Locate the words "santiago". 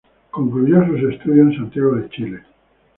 1.57-1.93